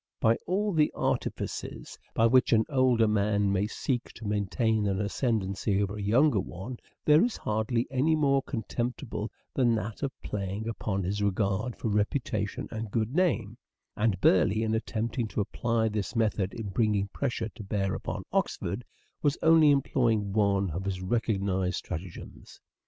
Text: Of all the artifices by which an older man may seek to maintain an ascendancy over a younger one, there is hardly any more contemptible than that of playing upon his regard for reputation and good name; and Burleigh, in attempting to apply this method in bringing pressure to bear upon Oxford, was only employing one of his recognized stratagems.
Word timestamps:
Of 0.23 0.37
all 0.47 0.73
the 0.73 0.91
artifices 0.95 1.99
by 2.15 2.25
which 2.25 2.53
an 2.53 2.65
older 2.69 3.07
man 3.07 3.51
may 3.51 3.67
seek 3.67 4.11
to 4.13 4.25
maintain 4.25 4.87
an 4.87 4.99
ascendancy 4.99 5.79
over 5.79 5.95
a 5.95 6.01
younger 6.01 6.39
one, 6.39 6.77
there 7.05 7.23
is 7.23 7.37
hardly 7.37 7.85
any 7.91 8.15
more 8.15 8.41
contemptible 8.41 9.31
than 9.53 9.75
that 9.75 10.01
of 10.01 10.11
playing 10.23 10.67
upon 10.67 11.03
his 11.03 11.21
regard 11.21 11.75
for 11.75 11.89
reputation 11.89 12.67
and 12.71 12.89
good 12.89 13.13
name; 13.13 13.59
and 13.95 14.19
Burleigh, 14.19 14.63
in 14.65 14.73
attempting 14.73 15.27
to 15.27 15.39
apply 15.41 15.87
this 15.87 16.15
method 16.15 16.55
in 16.55 16.69
bringing 16.69 17.07
pressure 17.09 17.49
to 17.49 17.61
bear 17.63 17.93
upon 17.93 18.23
Oxford, 18.33 18.83
was 19.21 19.37
only 19.43 19.69
employing 19.69 20.33
one 20.33 20.71
of 20.71 20.85
his 20.85 20.99
recognized 21.03 21.75
stratagems. 21.75 22.59